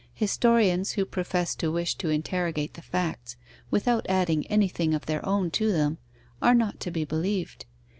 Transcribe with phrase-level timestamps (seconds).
[0.15, 3.35] Historians who profess to wish to interrogate the facts,
[3.69, 5.99] without adding anything of their own to them,
[6.41, 7.67] are not to be believed.